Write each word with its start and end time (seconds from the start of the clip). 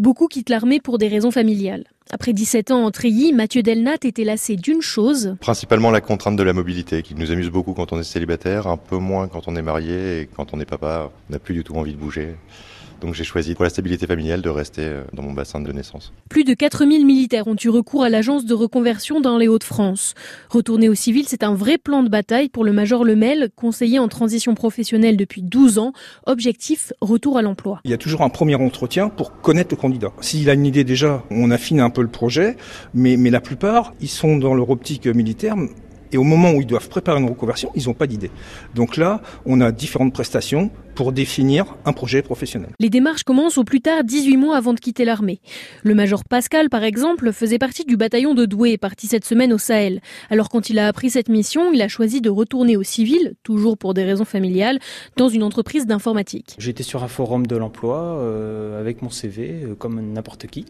Beaucoup 0.00 0.28
quittent 0.28 0.48
l'armée 0.48 0.80
pour 0.80 0.96
des 0.96 1.08
raisons 1.08 1.30
familiales. 1.30 1.84
Après 2.10 2.32
17 2.32 2.70
ans 2.70 2.86
en 2.86 2.90
treillis, 2.90 3.34
Mathieu 3.34 3.62
Delnat 3.62 3.98
était 4.02 4.24
lassé 4.24 4.56
d'une 4.56 4.80
chose. 4.80 5.36
Principalement 5.40 5.90
la 5.90 6.00
contrainte 6.00 6.36
de 6.36 6.42
la 6.42 6.54
mobilité, 6.54 7.02
qui 7.02 7.14
nous 7.14 7.30
amuse 7.30 7.50
beaucoup 7.50 7.74
quand 7.74 7.92
on 7.92 8.00
est 8.00 8.02
célibataire, 8.02 8.66
un 8.66 8.78
peu 8.78 8.96
moins 8.96 9.28
quand 9.28 9.46
on 9.46 9.56
est 9.56 9.62
marié 9.62 10.22
et 10.22 10.26
quand 10.34 10.54
on 10.54 10.60
est 10.60 10.64
papa, 10.64 11.10
on 11.28 11.32
n'a 11.34 11.38
plus 11.38 11.52
du 11.52 11.64
tout 11.64 11.74
envie 11.74 11.92
de 11.92 11.98
bouger. 11.98 12.36
Donc 13.00 13.14
j'ai 13.14 13.24
choisi 13.24 13.54
pour 13.54 13.64
la 13.64 13.70
stabilité 13.70 14.06
familiale 14.06 14.42
de 14.42 14.48
rester 14.48 14.82
euh, 14.82 15.02
dans 15.12 15.22
mon 15.22 15.32
bassin 15.32 15.60
de 15.60 15.72
naissance. 15.72 16.12
Plus 16.28 16.44
de 16.44 16.54
4000 16.54 17.06
militaires 17.06 17.46
ont 17.46 17.56
eu 17.62 17.68
recours 17.68 18.04
à 18.04 18.08
l'agence 18.10 18.44
de 18.44 18.54
reconversion 18.54 19.20
dans 19.20 19.38
les 19.38 19.48
Hauts-de-France. 19.48 20.14
Retourner 20.50 20.88
au 20.88 20.94
civil, 20.94 21.24
c'est 21.26 21.42
un 21.42 21.54
vrai 21.54 21.78
plan 21.78 22.02
de 22.02 22.08
bataille 22.08 22.48
pour 22.48 22.64
le 22.64 22.72
major 22.72 23.04
Lemel, 23.04 23.50
conseiller 23.56 23.98
en 23.98 24.08
transition 24.08 24.54
professionnelle 24.54 25.16
depuis 25.16 25.42
12 25.42 25.78
ans. 25.78 25.92
Objectif, 26.26 26.92
retour 27.00 27.38
à 27.38 27.42
l'emploi. 27.42 27.80
Il 27.84 27.90
y 27.90 27.94
a 27.94 27.98
toujours 27.98 28.22
un 28.22 28.28
premier 28.28 28.56
entretien 28.56 29.08
pour 29.08 29.40
connaître 29.40 29.74
le 29.74 29.80
candidat. 29.80 30.12
S'il 30.20 30.50
a 30.50 30.54
une 30.54 30.66
idée 30.66 30.84
déjà, 30.84 31.24
on 31.30 31.50
affine 31.50 31.80
un 31.80 31.90
peu 31.90 32.02
le 32.02 32.08
projet, 32.08 32.56
mais, 32.94 33.16
mais 33.16 33.30
la 33.30 33.40
plupart, 33.40 33.94
ils 34.00 34.08
sont 34.08 34.36
dans 34.36 34.54
leur 34.54 34.70
optique 34.70 35.06
militaire 35.06 35.56
et 36.12 36.16
au 36.16 36.22
moment 36.22 36.52
où 36.52 36.60
ils 36.60 36.66
doivent 36.66 36.88
préparer 36.88 37.20
une 37.20 37.28
reconversion, 37.28 37.70
ils 37.74 37.86
n'ont 37.86 37.94
pas 37.94 38.06
d'idée. 38.06 38.30
Donc 38.74 38.96
là, 38.96 39.22
on 39.46 39.60
a 39.60 39.72
différentes 39.72 40.12
prestations 40.12 40.70
pour 40.94 41.12
définir 41.12 41.76
un 41.84 41.92
projet 41.92 42.20
professionnel. 42.20 42.70
Les 42.78 42.90
démarches 42.90 43.22
commencent 43.22 43.58
au 43.58 43.64
plus 43.64 43.80
tard 43.80 44.04
18 44.04 44.36
mois 44.36 44.56
avant 44.56 44.74
de 44.74 44.80
quitter 44.80 45.04
l'armée. 45.04 45.40
Le 45.82 45.94
major 45.94 46.24
Pascal, 46.24 46.68
par 46.68 46.84
exemple, 46.84 47.32
faisait 47.32 47.58
partie 47.58 47.84
du 47.84 47.96
bataillon 47.96 48.34
de 48.34 48.44
Douai, 48.44 48.76
parti 48.76 49.06
cette 49.06 49.24
semaine 49.24 49.52
au 49.52 49.58
Sahel. 49.58 50.00
Alors 50.30 50.48
quand 50.48 50.68
il 50.68 50.78
a 50.78 50.88
appris 50.88 51.10
cette 51.10 51.28
mission, 51.28 51.72
il 51.72 51.80
a 51.80 51.88
choisi 51.88 52.20
de 52.20 52.28
retourner 52.28 52.76
au 52.76 52.82
civil, 52.82 53.34
toujours 53.42 53.78
pour 53.78 53.94
des 53.94 54.04
raisons 54.04 54.24
familiales, 54.24 54.78
dans 55.16 55.28
une 55.28 55.42
entreprise 55.42 55.86
d'informatique. 55.86 56.56
J'étais 56.58 56.82
sur 56.82 57.02
un 57.02 57.08
forum 57.08 57.46
de 57.46 57.56
l'emploi 57.56 58.00
euh, 58.18 58.80
avec 58.80 59.02
mon 59.02 59.10
CV, 59.10 59.62
euh, 59.62 59.74
comme 59.74 60.00
n'importe 60.12 60.48
qui. 60.48 60.66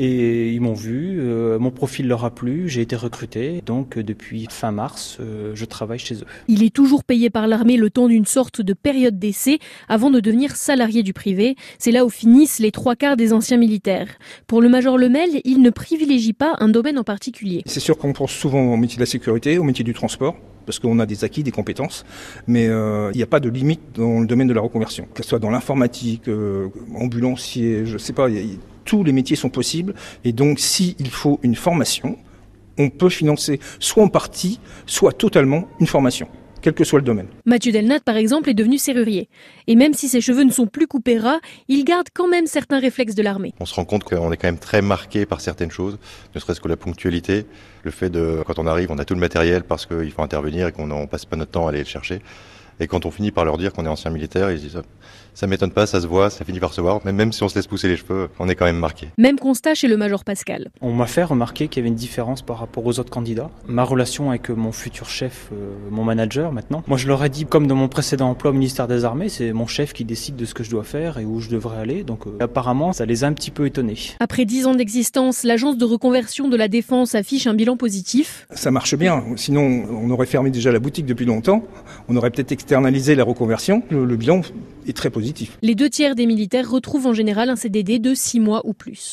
Et 0.00 0.52
ils 0.52 0.60
m'ont 0.60 0.74
vu, 0.74 1.18
euh, 1.18 1.58
mon 1.58 1.72
profil 1.72 2.06
leur 2.06 2.24
a 2.24 2.30
plu, 2.30 2.68
j'ai 2.68 2.82
été 2.82 2.94
recruté. 2.94 3.64
Donc 3.66 3.98
euh, 3.98 4.04
depuis 4.04 4.46
fin 4.48 4.70
mars, 4.70 5.18
euh, 5.18 5.50
je 5.56 5.64
travaille 5.64 5.98
chez 5.98 6.14
eux. 6.14 6.26
Il 6.46 6.62
est 6.62 6.72
toujours 6.72 7.02
payé 7.02 7.30
par 7.30 7.48
l'armée 7.48 7.76
le 7.76 7.90
temps 7.90 8.06
d'une 8.06 8.24
sorte 8.24 8.60
de 8.60 8.74
période 8.74 9.18
d'essai 9.18 9.58
avant 9.88 10.10
de 10.10 10.20
devenir 10.20 10.54
salarié 10.54 11.02
du 11.02 11.12
privé. 11.12 11.56
C'est 11.80 11.90
là 11.90 12.04
où 12.04 12.10
finissent 12.10 12.60
les 12.60 12.70
trois 12.70 12.94
quarts 12.94 13.16
des 13.16 13.32
anciens 13.32 13.56
militaires. 13.56 14.06
Pour 14.46 14.62
le 14.62 14.68
major 14.68 14.98
Lemel, 14.98 15.40
il 15.42 15.62
ne 15.62 15.70
privilégie 15.70 16.32
pas 16.32 16.54
un 16.60 16.68
domaine 16.68 16.96
en 16.96 17.04
particulier. 17.04 17.62
C'est 17.66 17.80
sûr 17.80 17.98
qu'on 17.98 18.12
pense 18.12 18.30
souvent 18.30 18.72
au 18.72 18.76
métier 18.76 18.98
de 18.98 19.02
la 19.02 19.06
sécurité, 19.06 19.58
au 19.58 19.64
métier 19.64 19.84
du 19.84 19.94
transport 19.94 20.36
parce 20.64 20.78
qu'on 20.78 20.98
a 20.98 21.06
des 21.06 21.24
acquis, 21.24 21.42
des 21.42 21.50
compétences, 21.50 22.04
mais 22.46 22.64
il 22.66 23.16
n'y 23.16 23.22
a 23.22 23.26
pas 23.26 23.40
de 23.40 23.48
limite 23.48 23.80
dans 23.94 24.20
le 24.20 24.26
domaine 24.26 24.48
de 24.48 24.52
la 24.52 24.60
reconversion, 24.60 25.08
que 25.14 25.22
ce 25.22 25.30
soit 25.30 25.38
dans 25.38 25.48
l'informatique, 25.48 26.24
ambulancier, 26.94 27.86
je 27.86 27.96
sais 27.96 28.12
pas, 28.12 28.28
tous 28.88 29.04
les 29.04 29.12
métiers 29.12 29.36
sont 29.36 29.50
possibles. 29.50 29.94
Et 30.24 30.32
donc, 30.32 30.58
s'il 30.58 31.10
faut 31.10 31.38
une 31.42 31.54
formation, 31.54 32.16
on 32.78 32.88
peut 32.88 33.10
financer 33.10 33.60
soit 33.78 34.02
en 34.02 34.08
partie, 34.08 34.58
soit 34.86 35.12
totalement 35.12 35.68
une 35.78 35.86
formation 35.86 36.26
quel 36.60 36.74
que 36.74 36.82
soit 36.82 36.98
le 36.98 37.04
domaine. 37.04 37.28
Mathieu 37.46 37.70
Delnat, 37.70 38.00
par 38.00 38.16
exemple, 38.16 38.50
est 38.50 38.54
devenu 38.54 38.78
serrurier. 38.78 39.28
Et 39.68 39.76
même 39.76 39.94
si 39.94 40.08
ses 40.08 40.20
cheveux 40.20 40.42
ne 40.42 40.50
sont 40.50 40.66
plus 40.66 40.88
coupés 40.88 41.16
ras, 41.16 41.38
il 41.68 41.84
garde 41.84 42.08
quand 42.12 42.26
même 42.26 42.46
certains 42.46 42.80
réflexes 42.80 43.14
de 43.14 43.22
l'armée. 43.22 43.54
On 43.60 43.64
se 43.64 43.76
rend 43.76 43.84
compte 43.84 44.02
qu'on 44.02 44.32
est 44.32 44.36
quand 44.36 44.48
même 44.48 44.58
très 44.58 44.82
marqué 44.82 45.24
par 45.24 45.40
certaines 45.40 45.70
choses, 45.70 45.98
ne 46.34 46.40
serait-ce 46.40 46.60
que 46.60 46.66
la 46.66 46.76
ponctualité, 46.76 47.46
le 47.84 47.92
fait 47.92 48.10
de, 48.10 48.42
quand 48.44 48.58
on 48.58 48.66
arrive, 48.66 48.90
on 48.90 48.98
a 48.98 49.04
tout 49.04 49.14
le 49.14 49.20
matériel 49.20 49.62
parce 49.62 49.86
qu'il 49.86 50.10
faut 50.10 50.22
intervenir 50.22 50.66
et 50.66 50.72
qu'on 50.72 50.88
ne 50.88 51.06
passe 51.06 51.26
pas 51.26 51.36
notre 51.36 51.52
temps 51.52 51.66
à 51.66 51.70
aller 51.70 51.78
le 51.78 51.84
chercher. 51.84 52.20
Et 52.80 52.86
quand 52.86 53.06
on 53.06 53.10
finit 53.10 53.30
par 53.30 53.44
leur 53.44 53.58
dire 53.58 53.72
qu'on 53.72 53.84
est 53.84 53.88
ancien 53.88 54.10
militaire, 54.10 54.50
ils 54.50 54.60
disent 54.60 54.80
ça 55.38 55.46
m'étonne 55.46 55.70
pas, 55.70 55.86
ça 55.86 56.00
se 56.00 56.06
voit, 56.08 56.30
ça 56.30 56.44
finit 56.44 56.58
par 56.58 56.72
se 56.72 56.80
voir. 56.80 57.00
Même, 57.04 57.14
même 57.14 57.32
si 57.32 57.44
on 57.44 57.48
se 57.48 57.54
laisse 57.54 57.68
pousser 57.68 57.86
les 57.86 57.96
cheveux, 57.96 58.28
on 58.40 58.48
est 58.48 58.56
quand 58.56 58.64
même 58.64 58.78
marqué. 58.78 59.08
Même 59.18 59.38
constat 59.38 59.74
chez 59.74 59.86
le 59.86 59.96
major 59.96 60.24
Pascal. 60.24 60.68
On 60.80 60.92
m'a 60.92 61.06
fait 61.06 61.22
remarquer 61.22 61.68
qu'il 61.68 61.80
y 61.80 61.82
avait 61.82 61.90
une 61.90 61.94
différence 61.94 62.42
par 62.42 62.58
rapport 62.58 62.84
aux 62.84 62.98
autres 62.98 63.10
candidats. 63.10 63.48
Ma 63.68 63.84
relation 63.84 64.30
avec 64.30 64.48
mon 64.48 64.72
futur 64.72 65.08
chef, 65.08 65.50
euh, 65.52 65.70
mon 65.90 66.02
manager 66.02 66.50
maintenant. 66.50 66.82
Moi 66.88 66.98
je 66.98 67.06
leur 67.06 67.24
ai 67.24 67.28
dit, 67.28 67.46
comme 67.46 67.68
dans 67.68 67.76
mon 67.76 67.86
précédent 67.86 68.30
emploi 68.30 68.50
au 68.50 68.54
ministère 68.54 68.88
des 68.88 69.04
Armées, 69.04 69.28
c'est 69.28 69.52
mon 69.52 69.68
chef 69.68 69.92
qui 69.92 70.04
décide 70.04 70.34
de 70.34 70.44
ce 70.44 70.54
que 70.54 70.64
je 70.64 70.70
dois 70.70 70.82
faire 70.82 71.18
et 71.18 71.24
où 71.24 71.38
je 71.38 71.50
devrais 71.50 71.78
aller. 71.78 72.02
Donc 72.02 72.26
euh, 72.26 72.36
apparemment, 72.40 72.92
ça 72.92 73.06
les 73.06 73.22
a 73.22 73.28
un 73.28 73.32
petit 73.32 73.52
peu 73.52 73.66
étonnés. 73.66 73.96
Après 74.18 74.44
dix 74.44 74.66
ans 74.66 74.74
d'existence, 74.74 75.44
l'agence 75.44 75.78
de 75.78 75.84
reconversion 75.84 76.48
de 76.48 76.56
la 76.56 76.66
défense 76.66 77.14
affiche 77.14 77.46
un 77.46 77.54
bilan 77.54 77.76
positif. 77.76 78.48
Ça 78.50 78.72
marche 78.72 78.96
bien. 78.96 79.22
Sinon, 79.36 79.62
on 79.62 80.10
aurait 80.10 80.26
fermé 80.26 80.50
déjà 80.50 80.72
la 80.72 80.80
boutique 80.80 81.06
depuis 81.06 81.26
longtemps. 81.26 81.62
On 82.08 82.16
aurait 82.16 82.30
peut-être 82.30 82.50
externalisé 82.68 83.14
la 83.14 83.24
reconversion. 83.24 83.82
Le, 83.88 84.04
le 84.04 84.16
bilan 84.16 84.42
est 84.86 84.94
très 84.94 85.08
positif. 85.08 85.56
Les 85.62 85.74
deux 85.74 85.88
tiers 85.88 86.14
des 86.14 86.26
militaires 86.26 86.70
retrouvent 86.70 87.06
en 87.06 87.14
général 87.14 87.48
un 87.48 87.56
CDD 87.56 87.98
de 87.98 88.12
6 88.12 88.40
mois 88.40 88.60
ou 88.66 88.74
plus. 88.74 89.06